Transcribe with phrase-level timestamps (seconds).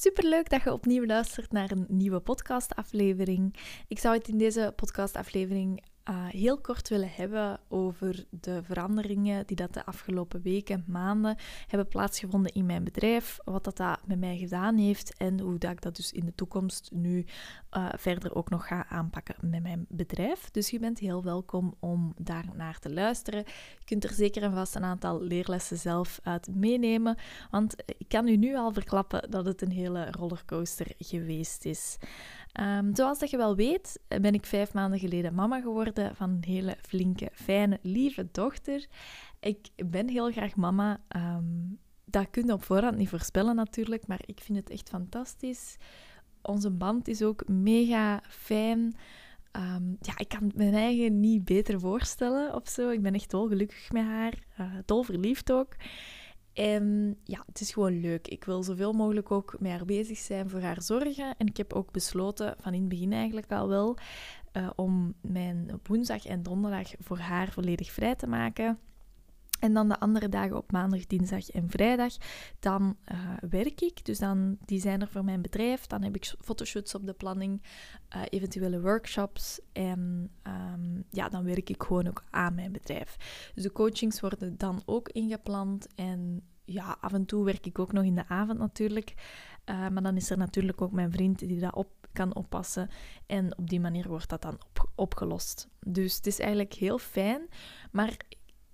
[0.00, 3.54] Superleuk dat je opnieuw luistert naar een nieuwe podcastaflevering.
[3.88, 9.56] Ik zou het in deze podcastaflevering uh, heel kort willen hebben over de veranderingen die
[9.56, 11.36] dat de afgelopen weken, maanden
[11.66, 15.70] hebben plaatsgevonden in mijn bedrijf, wat dat, dat met mij gedaan heeft en hoe dat
[15.70, 17.26] ik dat dus in de toekomst nu
[17.76, 20.50] uh, verder ook nog ga aanpakken met mijn bedrijf.
[20.50, 23.44] Dus je bent heel welkom om daar naar te luisteren.
[23.78, 27.16] Je kunt er zeker en vast een aantal leerlessen zelf uit meenemen,
[27.50, 31.96] want ik kan u nu al verklappen dat het een hele rollercoaster geweest is.
[32.60, 36.44] Um, zoals dat je wel weet, ben ik vijf maanden geleden mama geworden van een
[36.44, 38.86] hele flinke, fijne, lieve dochter.
[39.40, 41.00] Ik ben heel graag mama.
[41.16, 45.76] Um, dat kun je op voorhand niet voorspellen natuurlijk, maar ik vind het echt fantastisch.
[46.42, 48.96] Onze band is ook mega fijn.
[49.52, 52.88] Um, ja, ik kan mijn eigen niet beter voorstellen of zo.
[52.88, 55.76] Ik ben echt dolgelukkig met haar, uh, dol verliefd ook.
[56.58, 58.28] En ja, het is gewoon leuk.
[58.28, 61.34] Ik wil zoveel mogelijk ook met haar bezig zijn, voor haar zorgen.
[61.36, 63.96] En ik heb ook besloten, van in het begin eigenlijk al wel,
[64.52, 68.78] uh, om mijn woensdag en donderdag voor haar volledig vrij te maken.
[69.58, 72.16] En dan de andere dagen op maandag, dinsdag en vrijdag,
[72.58, 73.18] dan uh,
[73.50, 74.04] werk ik.
[74.04, 75.86] Dus dan, die zijn er voor mijn bedrijf.
[75.86, 77.62] Dan heb ik fotoshoots op de planning,
[78.16, 79.60] uh, eventuele workshops.
[79.72, 83.16] En um, ja, dan werk ik gewoon ook aan mijn bedrijf.
[83.54, 85.86] Dus de coachings worden dan ook ingepland.
[85.94, 89.14] En ja, af en toe werk ik ook nog in de avond natuurlijk.
[89.64, 92.88] Uh, maar dan is er natuurlijk ook mijn vriend die dat op kan oppassen.
[93.26, 95.68] En op die manier wordt dat dan op, opgelost.
[95.80, 97.48] Dus het is eigenlijk heel fijn.
[97.90, 98.16] Maar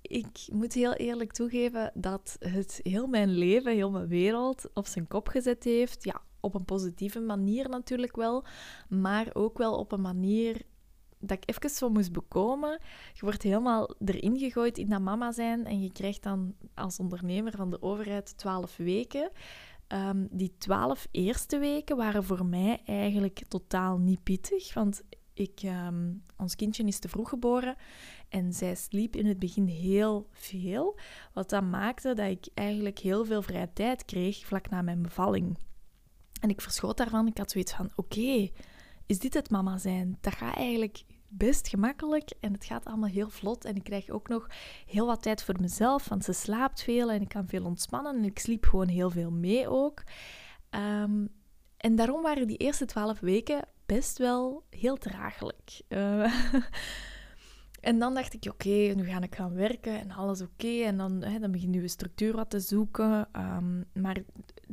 [0.06, 5.06] ik moet heel eerlijk toegeven dat het heel mijn leven, heel mijn wereld op zijn
[5.06, 6.04] kop gezet heeft.
[6.04, 8.44] Ja, op een positieve manier natuurlijk wel,
[8.88, 10.62] maar ook wel op een manier
[11.18, 12.80] dat ik even zo moest bekomen.
[13.12, 17.52] Je wordt helemaal erin gegooid in dat mama zijn en je krijgt dan als ondernemer
[17.52, 19.30] van de overheid 12 weken.
[19.88, 25.02] Um, die twaalf eerste weken waren voor mij eigenlijk totaal niet pittig, want
[25.34, 27.76] ik, um, ons kindje is te vroeg geboren
[28.28, 30.98] en zij sliep in het begin heel veel.
[31.32, 35.58] Wat dat maakte dat ik eigenlijk heel veel vrije tijd kreeg vlak na mijn bevalling.
[36.40, 37.26] En ik verschoot daarvan.
[37.26, 38.50] Ik had zoiets van: oké,
[39.06, 40.18] is dit het mama zijn?
[40.20, 43.64] Dat gaat eigenlijk best gemakkelijk en het gaat allemaal heel vlot.
[43.64, 44.46] En ik krijg ook nog
[44.86, 48.16] heel wat tijd voor mezelf, want ze slaapt veel en ik kan veel ontspannen.
[48.16, 50.02] En ik sliep gewoon heel veel mee ook.
[50.70, 51.28] Um,
[51.76, 55.82] en daarom waren die eerste twaalf weken best wel heel draaglijk.
[55.88, 56.34] Uh,
[57.84, 60.82] En dan dacht ik, oké, nu ga ik gaan werken en alles oké.
[60.82, 63.28] En dan, hè, dan begin je structuur wat te zoeken.
[63.36, 64.22] Um, maar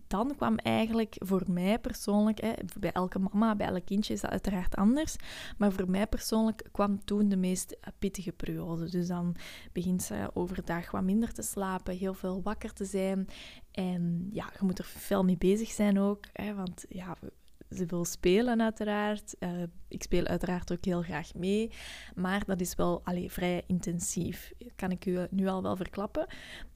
[0.08, 4.32] dan kwam eigenlijk voor mij persoonlijk, hè, bij elke mama, bij elk kindje is dat
[4.32, 5.16] uiteraard anders.
[5.58, 8.90] Maar voor mij persoonlijk kwam toen de meest pittige periode.
[8.90, 9.36] Dus dan
[9.72, 13.28] begint ze overdag wat minder te slapen, heel veel wakker te zijn.
[13.72, 16.26] En ja, je moet er veel mee bezig zijn ook.
[16.34, 17.18] Hè, want ja,
[17.76, 19.36] ze wil spelen, uiteraard.
[19.40, 19.50] Uh,
[19.88, 21.72] ik speel uiteraard ook heel graag mee.
[22.16, 24.54] Maar dat is wel allee, vrij intensief.
[24.76, 26.26] Kan ik u nu al wel verklappen.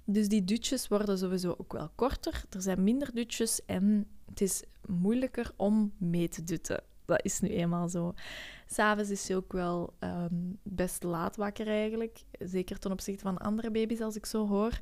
[0.05, 2.43] Dus die dutjes worden sowieso ook wel korter.
[2.49, 6.83] Er zijn minder dutjes en het is moeilijker om mee te dutten.
[7.05, 8.13] Dat is nu eenmaal zo.
[8.65, 12.23] S'avonds is ze ook wel um, best laat wakker eigenlijk.
[12.39, 14.79] Zeker ten opzichte van andere baby's, als ik zo hoor.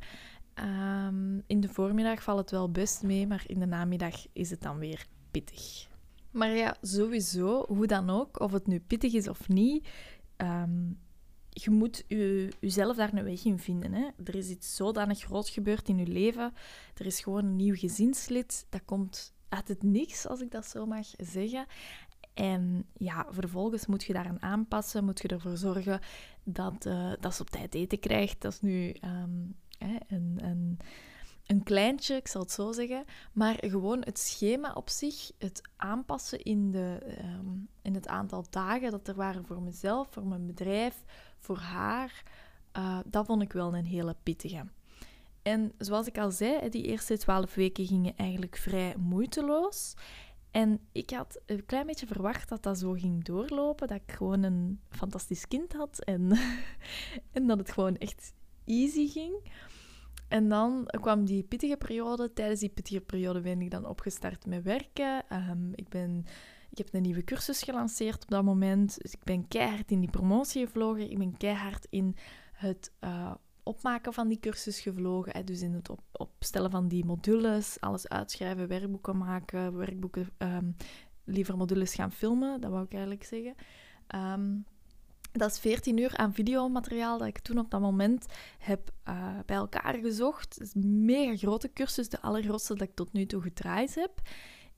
[0.60, 4.62] Um, in de voormiddag valt het wel best mee, maar in de namiddag is het
[4.62, 5.92] dan weer pittig.
[6.34, 9.88] Maar ja, sowieso, hoe dan ook, of het nu pittig is of niet,
[10.38, 11.00] um,
[11.50, 13.94] je moet je, jezelf daar een weg in vinden.
[13.94, 14.08] Hè?
[14.24, 16.54] Er is iets zodanig groot gebeurd in je leven.
[16.96, 18.66] Er is gewoon een nieuw gezinslid.
[18.70, 21.66] Dat komt uit het niks, als ik dat zo mag zeggen.
[22.34, 25.06] En ja, vervolgens moet je daaraan aanpassen.
[25.06, 26.00] Moet je ervoor zorgen
[26.44, 28.42] dat, uh, dat ze op tijd eten krijgt.
[28.42, 30.78] Dat is nu um, hè, een, een
[31.46, 33.06] een kleintje, ik zal het zo zeggen.
[33.34, 37.48] Maar gewoon het schema op zich, het aanpassen in, de, ehm,
[37.82, 41.04] in het aantal dagen dat er waren voor mezelf, voor mijn bedrijf,
[41.40, 42.24] voor haar,
[42.78, 44.66] uh, dat vond ik wel een hele pittige.
[45.42, 49.94] En zoals ik al zei, die eerste twaalf weken gingen eigenlijk vrij moeiteloos.
[50.52, 54.44] En ik had een klein beetje verwacht dat dat zo ging doorlopen, dat ik gewoon
[54.44, 56.38] een fantastisch kind had en,
[57.32, 58.34] en dat het gewoon echt
[58.66, 59.52] easy ging.
[60.34, 62.34] En dan kwam die pittige periode.
[62.34, 65.24] Tijdens die pittige periode ben ik dan opgestart met werken.
[65.50, 66.26] Um, ik, ben,
[66.70, 69.02] ik heb een nieuwe cursus gelanceerd op dat moment.
[69.02, 71.12] Dus ik ben keihard in die promotie gevlogen.
[71.12, 72.16] Ik ben keihard in
[72.54, 73.32] het uh,
[73.64, 75.32] opmaken van die cursus gevlogen.
[75.34, 75.44] Hè.
[75.44, 80.76] Dus in het op, opstellen van die modules, alles uitschrijven, werkboeken maken, werkboeken, um,
[81.24, 82.62] liever modules gaan filmen.
[82.62, 83.56] Dat wou ik eigenlijk zeggen.
[84.16, 84.66] Um,
[85.34, 88.26] dat is 14 uur aan videomateriaal dat ik toen op dat moment
[88.58, 90.54] heb uh, bij elkaar gezocht.
[90.54, 94.22] Het is een mega grote cursus, de allergrootste dat ik tot nu toe gedraaid heb.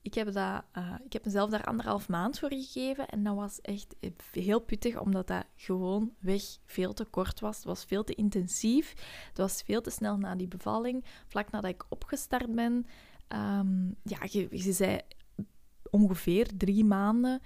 [0.02, 3.08] ik heb, dat, uh, ik heb mezelf daar anderhalf maand voor gegeven.
[3.08, 3.94] En dat was echt
[4.30, 7.56] heel pittig, omdat dat gewoon weg veel te kort was.
[7.56, 8.94] Het was veel te intensief.
[9.28, 11.04] Het was veel te snel na die bevalling.
[11.26, 12.86] Vlak nadat ik opgestart ben.
[13.28, 15.00] Um, ja, je, je zei
[15.90, 17.40] ongeveer drie maanden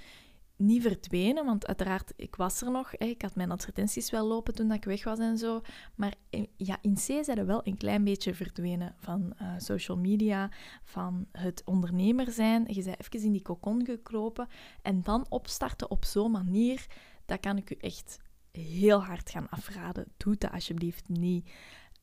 [0.61, 2.91] niet verdwenen, want uiteraard, ik was er nog.
[2.91, 3.05] Hè.
[3.05, 5.61] Ik had mijn advertenties wel lopen toen ik weg was en zo.
[5.95, 6.15] Maar
[6.57, 10.51] ja, in C zijn wel een klein beetje verdwenen van uh, social media,
[10.85, 12.65] van het ondernemer zijn.
[12.69, 14.49] Je bent even in die cocon gekropen.
[14.83, 16.87] En dan opstarten op zo'n manier,
[17.27, 18.19] dat kan ik u echt
[18.53, 20.07] heel hard gaan afraden.
[20.17, 21.51] Doe dat alsjeblieft niet.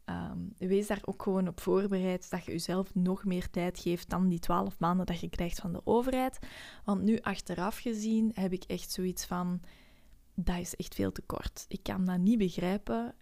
[0.10, 4.28] Um, wees daar ook gewoon op voorbereid dat je jezelf nog meer tijd geeft dan
[4.28, 6.40] die twaalf maanden dat je krijgt van de overheid.
[6.86, 9.62] Want nu achteraf gezien heb ik echt zoiets van,
[10.36, 11.66] dat is echt veel te kort.
[11.68, 13.16] Ik kan dat niet begrijpen.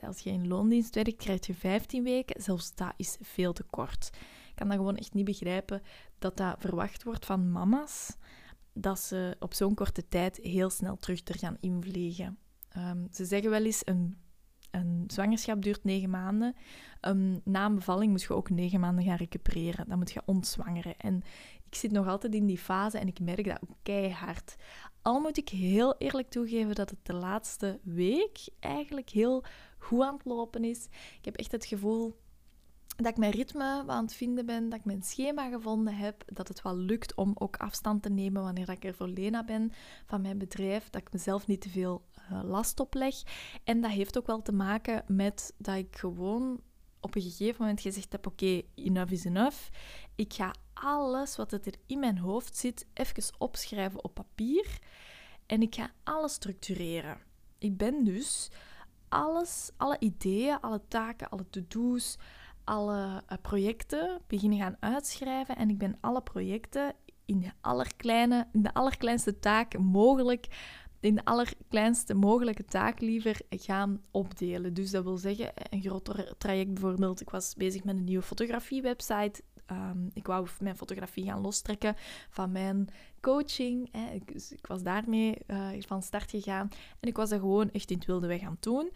[0.00, 2.42] Als je in loondienst werkt, krijg je 15 weken.
[2.42, 4.10] Zelfs dat is veel te kort.
[4.48, 5.82] Ik kan dat gewoon echt niet begrijpen
[6.18, 8.16] dat dat verwacht wordt van mama's.
[8.72, 12.38] Dat ze op zo'n korte tijd heel snel terug er gaan invliegen.
[12.76, 14.16] Um, ze zeggen wel eens een
[14.74, 16.54] een zwangerschap duurt negen maanden.
[17.00, 19.88] Um, na een bevalling moet je ook negen maanden gaan recupereren.
[19.88, 20.96] Dan moet je ontzwangeren.
[20.96, 21.22] En
[21.68, 24.56] ik zit nog altijd in die fase en ik merk dat ook keihard.
[25.02, 29.44] Al moet ik heel eerlijk toegeven dat het de laatste week eigenlijk heel
[29.78, 30.84] goed aan het lopen is.
[31.18, 32.16] Ik heb echt het gevoel
[32.96, 36.48] dat ik mijn ritme aan het vinden ben, dat ik mijn schema gevonden heb, dat
[36.48, 39.72] het wel lukt om ook afstand te nemen wanneer ik er voor Lena ben
[40.06, 43.14] van mijn bedrijf, dat ik mezelf niet te veel uh, last opleg.
[43.64, 46.60] En dat heeft ook wel te maken met dat ik gewoon
[47.00, 49.68] op een gegeven moment gezegd heb, oké, enough is enough.
[50.14, 54.78] Ik ga alles wat er in mijn hoofd zit even opschrijven op papier
[55.46, 57.18] en ik ga alles structureren.
[57.58, 58.50] Ik ben dus
[59.08, 62.18] alles, alle ideeën, alle taken, alle to-do's,
[62.64, 66.94] alle uh, projecten beginnen gaan uitschrijven en ik ben alle projecten
[67.24, 70.48] in de, allerkleine, in de allerkleinste taak mogelijk
[71.04, 74.74] in de allerkleinste mogelijke taak liever gaan opdelen.
[74.74, 77.20] Dus dat wil zeggen, een groter traject bijvoorbeeld.
[77.20, 79.42] Ik was bezig met een nieuwe fotografie-website.
[79.70, 81.94] Um, ik wou mijn fotografie gaan lostrekken
[82.30, 82.88] van mijn
[83.20, 83.88] coaching.
[83.92, 84.10] Hè.
[84.14, 86.68] Ik, dus ik was daarmee uh, van start gegaan.
[87.00, 88.90] En ik was dat gewoon echt in het wilde weg aan het doen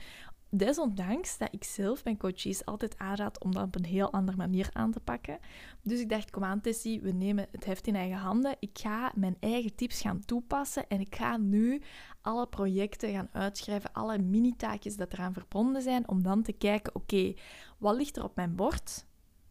[0.51, 4.69] desondanks dat ik zelf mijn coaches altijd aanraad om dat op een heel andere manier
[4.73, 5.39] aan te pakken.
[5.83, 8.57] Dus ik dacht, kom aan Tessie, we nemen het heft in eigen handen.
[8.59, 11.83] Ik ga mijn eigen tips gaan toepassen en ik ga nu
[12.21, 17.35] alle projecten gaan uitschrijven, alle mini-taakjes dat eraan verbonden zijn, om dan te kijken, oké,
[17.79, 19.07] wat ligt er op mijn bord?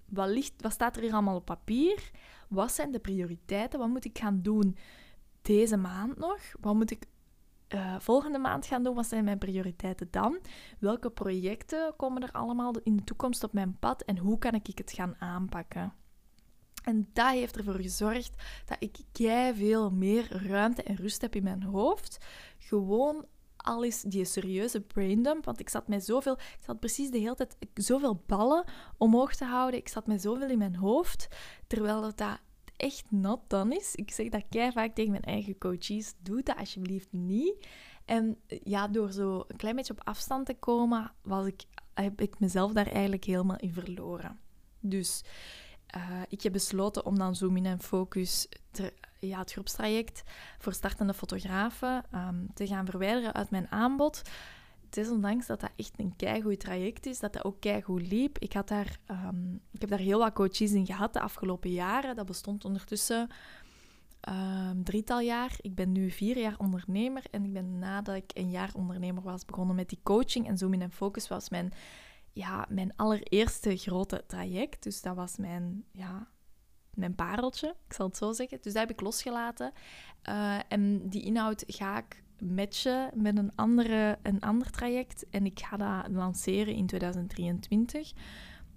[0.06, 2.12] Wat, ligt, wat staat er hier allemaal op papier?
[2.50, 3.80] Wat zijn de prioriteiten?
[3.80, 4.78] Wat moet ik gaan doen
[5.42, 6.40] deze maand nog?
[6.60, 7.06] Wat moet ik
[7.74, 8.96] uh, volgende maand gaan doen?
[8.96, 10.40] Wat zijn mijn prioriteiten dan?
[10.80, 14.78] Welke projecten komen er allemaal in de toekomst op mijn pad en hoe kan ik
[14.78, 15.94] het gaan aanpakken?
[16.84, 21.44] En dat heeft ervoor gezorgd dat ik kei veel meer ruimte en rust heb in
[21.44, 22.18] mijn hoofd.
[22.58, 23.26] Gewoon
[23.58, 27.58] al die serieuze braindump, want ik zat met zoveel, ik zat precies de hele tijd
[27.74, 28.64] zoveel ballen
[28.98, 29.80] omhoog te houden.
[29.80, 31.28] Ik zat met zoveel in mijn hoofd,
[31.68, 32.40] terwijl dat
[32.78, 33.96] echt not done is.
[33.96, 36.14] Ik zeg dat kei vaak tegen mijn eigen coaches.
[36.20, 37.68] Doe dat alsjeblieft niet.
[38.06, 41.64] En ja, door zo een klein beetje op afstand te komen, was ik,
[41.94, 44.40] heb ik mezelf daar eigenlijk helemaal in verloren.
[44.80, 45.24] Dus
[45.96, 48.48] uh, ik heb besloten om dan Zoom in en Focus,
[49.20, 50.24] ja, het groepstraject
[50.58, 54.22] voor startende fotografen, um, te gaan verwijderen uit mijn aanbod
[54.90, 58.38] desondanks dat dat echt een keigoed traject is, dat dat ook keigoed liep.
[58.38, 62.16] Ik, had daar, um, ik heb daar heel wat coaches in gehad de afgelopen jaren.
[62.16, 63.30] Dat bestond ondertussen
[64.30, 65.56] um, drietal jaar.
[65.62, 69.46] Ik ben nu vier jaar ondernemer en ik ben nadat ik een jaar ondernemer was
[69.46, 70.48] begonnen met die coaching.
[70.48, 71.74] En Zoom in en Focus was mijn,
[72.34, 74.84] ja, mijn allereerste grote traject.
[74.84, 76.28] Dus dat was mijn, ja,
[76.94, 78.58] mijn pareltje, ik zal het zo zeggen.
[78.62, 79.72] Dus dat heb ik losgelaten.
[80.30, 85.26] Uh, en die inhoud ga ik matchen met een, andere, een ander traject.
[85.30, 88.14] En ik ga dat lanceren in 2023.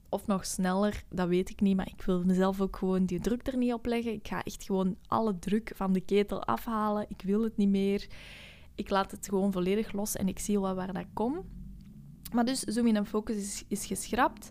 [0.08, 1.76] Of nog sneller, dat weet ik niet.
[1.76, 4.12] Maar ik wil mezelf ook gewoon die druk er niet op leggen.
[4.12, 7.04] Ik ga echt gewoon alle druk van de ketel afhalen.
[7.08, 8.06] Ik wil het niet meer.
[8.74, 11.44] Ik laat het gewoon volledig los en ik zie wel waar dat komt.
[12.32, 14.50] Maar dus Zoom in Focus is, is geschrapt.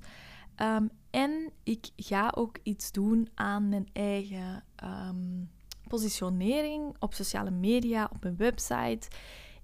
[0.55, 5.43] Ehm, en ik ga ook iets doen aan mijn eigen ehm,
[5.89, 9.07] positionering op sociale media, op mijn website.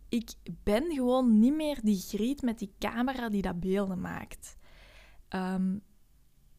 [0.10, 0.30] Ik
[0.64, 4.58] ben gewoon niet meer die griet met die camera die dat beelden maakt.
[5.28, 5.76] Ehm,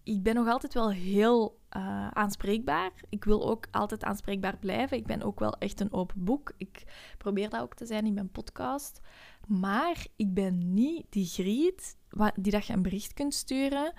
[0.03, 2.93] ik ben nog altijd wel heel uh, aanspreekbaar.
[3.09, 4.97] Ik wil ook altijd aanspreekbaar blijven.
[4.97, 6.53] Ik ben ook wel echt een open boek.
[6.57, 6.85] Ik
[7.19, 9.01] probeer dat ook te zijn in mijn podcast.
[9.47, 11.97] Maar ik ben niet die griet
[12.35, 13.93] die dat je een bericht kunt sturen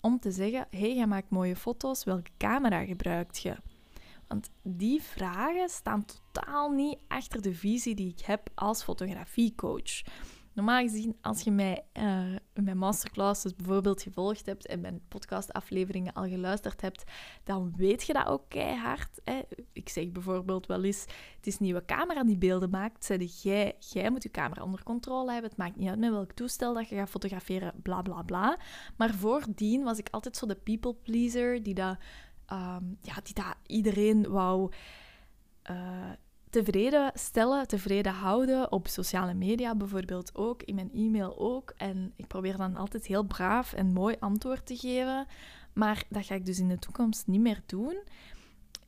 [0.00, 2.04] om te zeggen: hey, jij maakt mooie foto's.
[2.04, 3.56] Welke camera gebruikt je?
[4.34, 10.02] Want die vragen staan totaal niet achter de visie die ik heb als fotografiecoach.
[10.52, 16.28] Normaal gezien, als je mij uh, mijn masterclasses bijvoorbeeld gevolgd hebt en mijn podcastafleveringen al
[16.28, 17.04] geluisterd hebt,
[17.44, 19.20] dan weet je dat ook keihard.
[19.24, 19.40] Hè?
[19.72, 21.00] Ik zeg bijvoorbeeld wel eens,
[21.36, 23.04] het is een nieuwe camera die beelden maakt.
[23.04, 25.50] Zeg jij, jij moet je camera onder controle hebben.
[25.50, 28.58] Het maakt niet uit met welk toestel dat je gaat fotograferen, bla bla bla.
[28.96, 31.96] Maar voordien was ik altijd zo de people pleaser die dat,
[32.54, 34.72] um, ja, die dat iedereen wou...
[35.70, 36.10] Uh,
[36.54, 38.72] tevreden stellen, tevreden houden.
[38.72, 41.72] Op sociale media bijvoorbeeld ook, in mijn e-mail ook.
[41.76, 45.26] En ik probeer dan altijd heel braaf en mooi antwoord te geven.
[45.72, 47.98] Maar dat ga ik dus in de toekomst niet meer doen.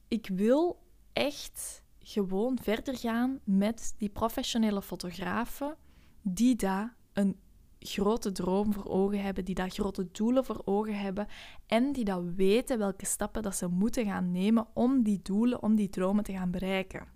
[0.08, 0.78] Ik wil
[1.12, 5.76] echt gewoon verder gaan met die professionele fotografen
[6.22, 7.36] die daar een
[7.78, 11.26] grote droom voor ogen hebben, die daar grote doelen voor ogen hebben
[11.66, 15.76] en die dat weten welke stappen dat ze moeten gaan nemen om die doelen, om
[15.76, 17.06] die dromen te gaan bereiken.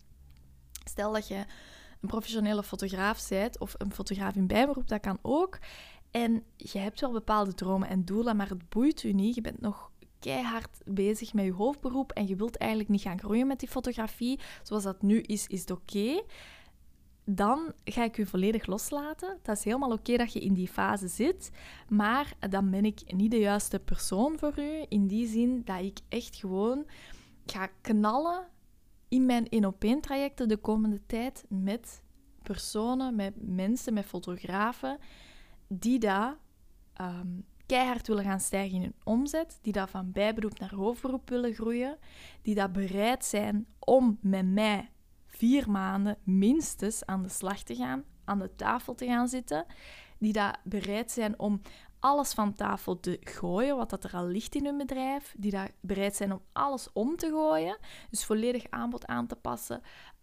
[0.84, 1.44] Stel dat je
[2.00, 5.58] een professionele fotograaf bent of een fotograaf in bijberoep, dat kan ook.
[6.10, 9.34] En je hebt wel bepaalde dromen en doelen, maar het boeit u niet.
[9.34, 13.46] Je bent nog keihard bezig met je hoofdberoep en je wilt eigenlijk niet gaan groeien
[13.46, 14.40] met die fotografie.
[14.62, 16.22] Zoals dat nu is, is het oké.
[17.34, 19.38] Dan ga ik u volledig loslaten.
[19.42, 21.50] Dat is helemaal oké dat je in die fase zit,
[21.88, 24.84] maar dan ben ik niet de juiste persoon voor u.
[24.88, 26.86] In die zin dat ik echt gewoon
[27.46, 28.46] ga knallen
[29.08, 32.02] in mijn één op één trajecten de komende tijd met
[32.42, 34.98] personen, met mensen, met fotografen
[35.68, 36.36] die daar
[36.92, 37.28] ehm,
[37.66, 41.98] keihard willen gaan stijgen in hun omzet, die daar van bijberoep naar hoofdberoep willen groeien,
[42.42, 44.90] die daar bereid zijn om met mij
[45.40, 49.64] vier maanden minstens aan de slag te gaan, aan de tafel te gaan zitten,
[50.18, 51.60] die daar bereid zijn om
[51.98, 55.70] alles van tafel te gooien, wat dat er al ligt in hun bedrijf, die daar
[55.80, 57.78] bereid zijn om alles om te gooien,
[58.10, 59.80] dus volledig aanbod aan te passen,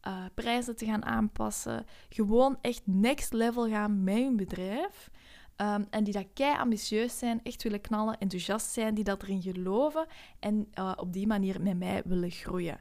[0.08, 5.10] uh, prijzen te gaan aanpassen, gewoon echt next level gaan met hun bedrijf.
[5.62, 9.42] Um, en die dat kei ambitieus zijn, echt willen knallen, enthousiast zijn, die dat erin
[9.42, 10.06] geloven
[10.40, 12.80] en uh, op die manier met mij willen groeien.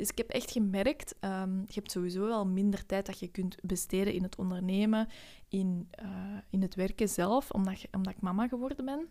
[0.00, 3.56] Dus ik heb echt gemerkt, um, je hebt sowieso wel minder tijd dat je kunt
[3.62, 5.08] besteden in het ondernemen,
[5.48, 6.08] in, uh,
[6.50, 9.08] in het werken zelf, omdat, omdat ik mama geworden ben.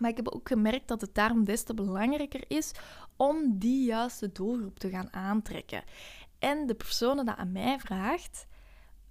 [0.00, 2.72] Maar ik heb ook gemerkt dat het daarom des te belangrijker is
[3.16, 5.82] om die juiste doelgroep te gaan aantrekken.
[6.38, 8.46] En de personen dat aan mij vraagt,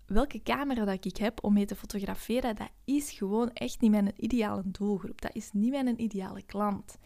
[0.06, 4.14] welke camera dat ik heb om mee te fotograferen, dat is gewoon echt niet mijn
[4.16, 5.22] ideale doelgroep.
[5.22, 6.98] Dat is niet mijn ideale klant.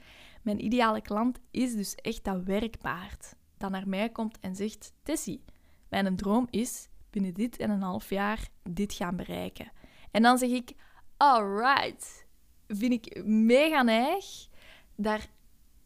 [0.42, 5.44] Mijn ideale klant is dus echt dat werkpaard dat naar mij komt en zegt: Tessie,
[5.90, 9.72] mijn droom is binnen dit en een half jaar dit gaan bereiken.
[10.12, 10.74] En dan zeg ik:
[11.18, 12.26] Alright,
[12.68, 14.48] vind ik mega neig.
[14.96, 15.28] Daar,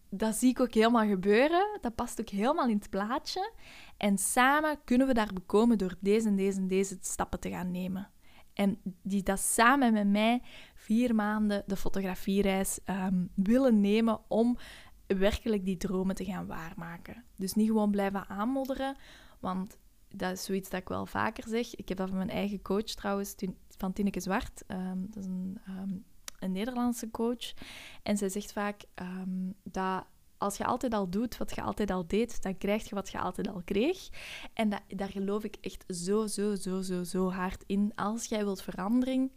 [0.10, 1.78] dat zie ik ook helemaal gebeuren.
[1.82, 3.54] Dat past ook helemaal in het plaatje.
[3.98, 7.72] En samen kunnen we daar bekomen door deze en deze en deze stappen te gaan
[7.72, 8.12] nemen.
[8.54, 10.42] En die dat samen met mij
[10.76, 14.58] vier maanden de fotografiereis um, willen nemen om
[15.08, 17.24] werkelijk die dromen te gaan waarmaken.
[17.36, 18.96] Dus niet gewoon blijven aanmodderen,
[19.40, 19.78] want
[20.16, 21.76] dat is zoiets dat ik wel vaker zeg.
[21.76, 23.36] Ik heb dat van mijn eigen coach trouwens,
[23.78, 24.64] van Tineke Zwart.
[24.68, 26.06] Ehm, dat is een, um,
[26.40, 27.54] een, Nederlandse coach.
[28.04, 30.06] En zij zegt vaak um, dat
[30.38, 33.20] als je altijd al doet wat je altijd al deed, dan krijg je wat je
[33.20, 34.10] altijd al kreeg.
[34.54, 37.92] En dat, daar geloof ik echt zo, zo, zo, zo, zo hard in.
[37.96, 39.32] Als jij wilt verandering,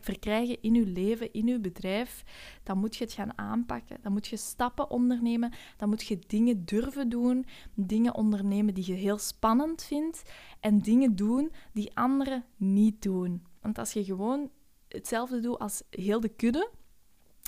[0.00, 2.24] verkrijgen in je leven, in je bedrijf,
[2.62, 3.98] dan moet je het gaan aanpakken.
[4.02, 5.52] Dan moet je stappen ondernemen.
[5.76, 7.46] Dan moet je dingen durven doen.
[7.74, 10.22] Dingen ondernemen die je heel spannend vindt.
[10.60, 13.42] En dingen doen die anderen niet doen.
[13.60, 14.50] Want als je gewoon
[14.88, 16.70] hetzelfde doet als heel de kudde,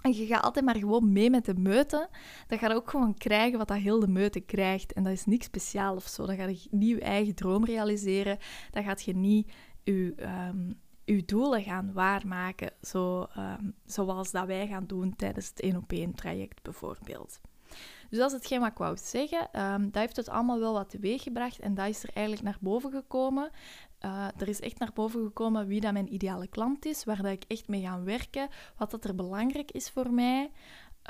[0.03, 2.09] en je gaat altijd maar gewoon mee met de meute,
[2.47, 4.93] dan ga je ook gewoon krijgen wat dat heel de meute krijgt.
[4.93, 6.27] En dat is niks speciaal of zo.
[6.27, 8.39] Dan ga je niet je eigen droom realiseren.
[8.71, 10.15] Dan gaat je niet je,
[10.51, 15.77] um, uw doelen gaan waarmaken, zo, um, zoals dat wij gaan doen tijdens het 1
[15.77, 17.41] op 1 traject bijvoorbeeld.
[18.11, 19.73] Dus dat is hetgeen wat ik wou zeggen.
[19.73, 22.59] Um, dat heeft het allemaal wel wat teweeg gebracht en dat is er eigenlijk naar
[22.61, 23.51] boven gekomen.
[24.05, 27.33] Uh, er is echt naar boven gekomen wie dat mijn ideale klant is, waar dat
[27.33, 30.51] ik echt mee ga werken, wat dat er belangrijk is voor mij.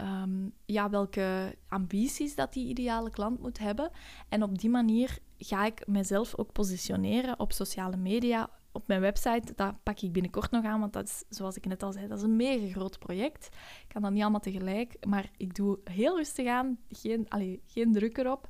[0.00, 3.90] Um, ja, welke ambities dat die ideale klant moet hebben.
[4.28, 9.52] En op die manier ga ik mezelf ook positioneren op sociale media, op mijn website,
[9.56, 12.18] dat pak ik binnenkort nog aan, want dat is, zoals ik net al zei, dat
[12.18, 13.46] is een mega groot project.
[13.82, 17.92] Ik kan dat niet allemaal tegelijk, maar ik doe heel rustig aan, geen, allee, geen
[17.92, 18.48] druk erop.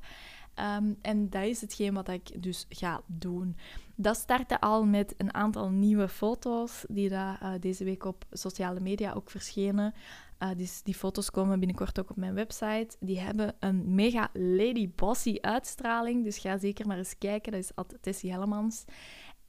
[0.59, 3.55] Um, en dat is hetgeen wat ik dus ga doen.
[3.95, 8.79] Dat startte al met een aantal nieuwe foto's die daar, uh, deze week op sociale
[8.79, 9.93] media ook verschenen.
[10.39, 12.95] Uh, dus die foto's komen binnenkort ook op mijn website.
[12.99, 16.23] Die hebben een mega Lady Bossy uitstraling.
[16.23, 17.51] Dus ga zeker maar eens kijken.
[17.51, 18.33] Dat is altijd Tessie.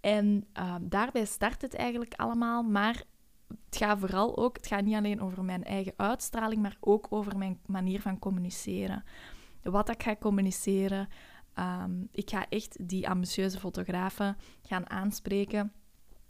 [0.02, 2.62] En uh, daarbij start het eigenlijk allemaal.
[2.62, 3.02] Maar
[3.48, 7.38] het gaat vooral ook, het gaat niet alleen over mijn eigen uitstraling, maar ook over
[7.38, 9.04] mijn manier van communiceren.
[9.62, 11.08] Wat ik ga communiceren.
[11.58, 15.72] Um, ik ga echt die ambitieuze fotografen gaan aanspreken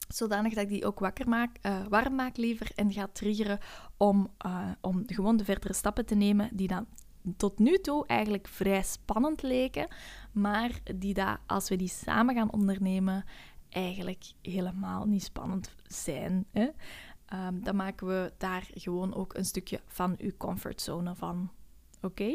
[0.09, 3.59] zodanig dat ik die ook wakker maak, uh, warm maak liever en ga triggeren
[3.97, 6.87] om, uh, om gewoon de verdere stappen te nemen die dan
[7.37, 9.89] tot nu toe eigenlijk vrij spannend leken,
[10.33, 13.25] maar die dat, als we die samen gaan ondernemen,
[13.73, 16.47] eigenlijk helemaal niet spannend zijn.
[16.51, 16.69] Hè?
[17.47, 21.51] Um, dan maken we daar gewoon ook een stukje van uw comfortzone van.
[22.01, 22.35] Oké?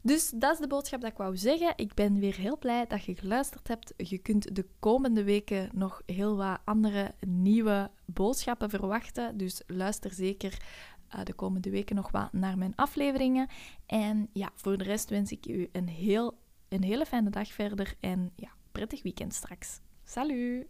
[0.00, 1.72] Dus dat is de boodschap dat ik wou zeggen.
[1.76, 3.94] Ik ben weer heel blij dat je geluisterd hebt.
[3.96, 9.36] Je kunt de komende weken nog heel wat andere nieuwe boodschappen verwachten.
[9.36, 10.58] Dus luister zeker
[11.14, 13.48] uh, de komende weken nog wat naar mijn afleveringen.
[13.86, 17.94] En ja, voor de rest wens ik u een, heel, een hele fijne dag verder
[18.00, 19.80] en ja, prettig weekend straks.
[20.04, 20.68] Salut!